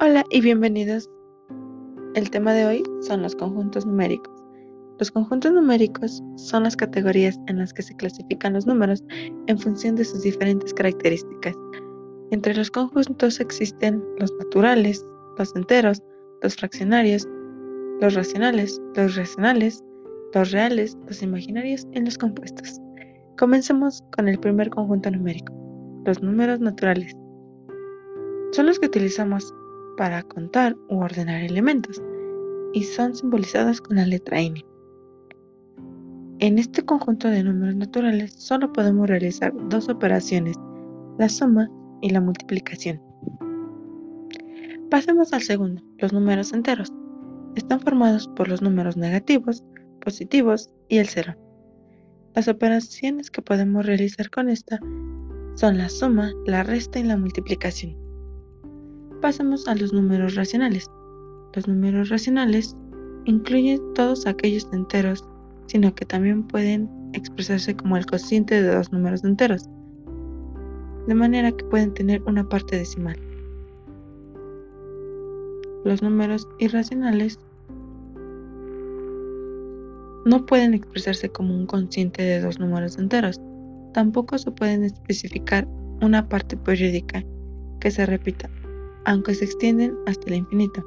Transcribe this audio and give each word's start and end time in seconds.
Hola 0.00 0.24
y 0.30 0.40
bienvenidos. 0.40 1.10
El 2.14 2.30
tema 2.30 2.52
de 2.52 2.64
hoy 2.64 2.84
son 3.00 3.20
los 3.20 3.34
conjuntos 3.34 3.84
numéricos. 3.84 4.32
Los 5.00 5.10
conjuntos 5.10 5.50
numéricos 5.50 6.22
son 6.36 6.62
las 6.62 6.76
categorías 6.76 7.36
en 7.48 7.58
las 7.58 7.72
que 7.74 7.82
se 7.82 7.96
clasifican 7.96 8.52
los 8.52 8.64
números 8.64 9.02
en 9.48 9.58
función 9.58 9.96
de 9.96 10.04
sus 10.04 10.22
diferentes 10.22 10.72
características. 10.72 11.56
Entre 12.30 12.54
los 12.54 12.70
conjuntos 12.70 13.40
existen 13.40 14.00
los 14.20 14.32
naturales, 14.34 15.04
los 15.36 15.56
enteros, 15.56 16.00
los 16.42 16.54
fraccionarios, 16.54 17.26
los 18.00 18.14
racionales, 18.14 18.80
los 18.94 19.16
racionales, 19.16 19.82
los 20.32 20.52
reales, 20.52 20.96
los 21.08 21.24
imaginarios 21.24 21.88
y 21.92 22.00
los 22.02 22.16
compuestos. 22.16 22.80
Comencemos 23.36 24.04
con 24.16 24.28
el 24.28 24.38
primer 24.38 24.70
conjunto 24.70 25.10
numérico, 25.10 25.52
los 26.04 26.22
números 26.22 26.60
naturales. 26.60 27.16
Son 28.52 28.66
los 28.66 28.78
que 28.78 28.86
utilizamos 28.86 29.52
para 29.98 30.22
contar 30.22 30.76
u 30.88 31.00
ordenar 31.00 31.42
elementos 31.42 32.00
y 32.72 32.84
son 32.84 33.16
simbolizados 33.16 33.80
con 33.80 33.96
la 33.96 34.06
letra 34.06 34.40
n. 34.40 34.64
En 36.38 36.58
este 36.58 36.84
conjunto 36.84 37.28
de 37.28 37.42
números 37.42 37.74
naturales 37.74 38.32
solo 38.32 38.72
podemos 38.72 39.08
realizar 39.08 39.52
dos 39.68 39.88
operaciones, 39.88 40.56
la 41.18 41.28
suma 41.28 41.68
y 42.00 42.10
la 42.10 42.20
multiplicación. 42.20 43.02
Pasemos 44.88 45.32
al 45.32 45.42
segundo, 45.42 45.82
los 45.98 46.12
números 46.12 46.52
enteros. 46.52 46.92
Están 47.56 47.80
formados 47.80 48.28
por 48.28 48.46
los 48.46 48.62
números 48.62 48.96
negativos, 48.96 49.64
positivos 50.00 50.70
y 50.88 50.98
el 50.98 51.08
cero. 51.08 51.34
Las 52.36 52.46
operaciones 52.46 53.32
que 53.32 53.42
podemos 53.42 53.84
realizar 53.84 54.30
con 54.30 54.48
esta 54.48 54.78
son 55.56 55.76
la 55.76 55.88
suma, 55.88 56.30
la 56.46 56.62
resta 56.62 57.00
y 57.00 57.02
la 57.02 57.16
multiplicación. 57.16 58.07
Pasemos 59.20 59.66
a 59.66 59.74
los 59.74 59.92
números 59.92 60.36
racionales. 60.36 60.88
Los 61.52 61.66
números 61.66 62.08
racionales 62.08 62.76
incluyen 63.24 63.80
todos 63.94 64.28
aquellos 64.28 64.68
enteros, 64.72 65.24
sino 65.66 65.92
que 65.92 66.04
también 66.04 66.46
pueden 66.46 66.88
expresarse 67.14 67.74
como 67.74 67.96
el 67.96 68.06
cociente 68.06 68.62
de 68.62 68.72
dos 68.72 68.92
números 68.92 69.24
enteros, 69.24 69.68
de 71.08 71.14
manera 71.16 71.50
que 71.50 71.64
pueden 71.64 71.92
tener 71.94 72.22
una 72.22 72.48
parte 72.48 72.76
decimal. 72.76 73.18
Los 75.84 76.00
números 76.00 76.46
irracionales 76.60 77.40
no 80.26 80.46
pueden 80.46 80.74
expresarse 80.74 81.28
como 81.28 81.56
un 81.56 81.66
cociente 81.66 82.22
de 82.22 82.40
dos 82.40 82.60
números 82.60 82.98
enteros. 82.98 83.40
Tampoco 83.94 84.38
se 84.38 84.52
pueden 84.52 84.84
especificar 84.84 85.66
una 86.02 86.28
parte 86.28 86.56
periódica 86.56 87.24
que 87.80 87.90
se 87.90 88.06
repita 88.06 88.48
aunque 89.08 89.34
se 89.34 89.46
extienden 89.46 89.96
hasta 90.06 90.26
el 90.26 90.34
infinito. 90.34 90.84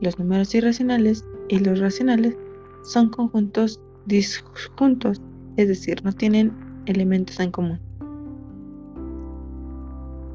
Los 0.00 0.16
números 0.20 0.54
irracionales 0.54 1.24
y 1.48 1.58
los 1.58 1.80
racionales 1.80 2.36
son 2.84 3.10
conjuntos 3.10 3.80
disjuntos, 4.06 5.20
es 5.56 5.66
decir, 5.66 6.00
no 6.04 6.12
tienen 6.12 6.52
elementos 6.86 7.40
en 7.40 7.50
común. 7.50 7.80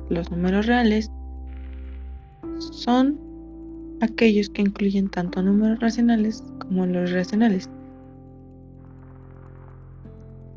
Los 0.10 0.30
números 0.30 0.66
reales 0.66 1.10
son 2.60 3.18
aquellos 4.02 4.50
que 4.50 4.64
incluyen 4.64 5.10
tanto 5.10 5.42
números 5.42 5.80
racionales 5.80 6.44
como 6.60 6.86
los 6.86 7.14
racionales. 7.14 7.70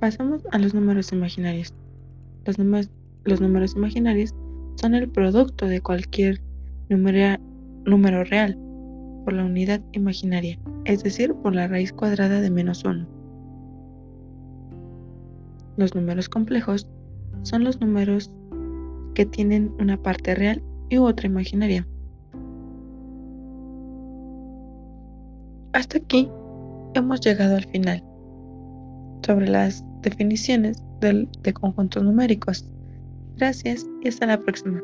Pasamos 0.01 0.43
a 0.51 0.59
los 0.59 0.75
números 0.75 1.13
imaginarios. 1.13 1.73
Los 2.45 2.57
los 3.25 3.41
números 3.41 3.77
imaginarios 3.77 4.35
son 4.75 4.97
el 4.97 5.09
producto 5.09 5.67
de 5.67 5.81
cualquier 5.81 6.41
número 6.89 8.25
real 8.25 8.59
por 9.25 9.35
la 9.35 9.45
unidad 9.45 9.81
imaginaria, 9.93 10.59
es 10.85 11.03
decir, 11.03 11.35
por 11.35 11.55
la 11.55 11.69
raíz 11.69 11.93
cuadrada 11.93 12.41
de 12.41 12.51
menos 12.51 12.85
1. 12.85 13.07
Los 15.77 15.95
números 15.95 16.29
complejos 16.29 16.89
son 17.43 17.65
los 17.65 17.81
números 17.81 18.33
que 19.15 19.27
tienen 19.27 19.73
una 19.79 19.97
parte 19.97 20.35
real 20.35 20.63
y 20.89 20.97
otra 20.97 21.27
imaginaria. 21.27 21.87
Hasta 25.73 25.99
aquí 25.99 26.29
hemos 26.95 27.21
llegado 27.21 27.57
al 27.57 27.65
final 27.67 28.03
sobre 29.25 29.49
las 29.49 29.85
definiciones 30.03 30.83
de 31.01 31.53
conjuntos 31.53 32.03
numéricos. 32.03 32.65
Gracias 33.37 33.87
y 34.03 34.09
hasta 34.09 34.27
la 34.27 34.41
próxima. 34.41 34.83